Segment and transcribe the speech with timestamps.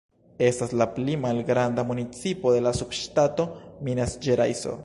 [0.45, 3.49] Estas la pli malgranda municipo de la subŝtato
[3.89, 4.79] Minas-Ĝerajso.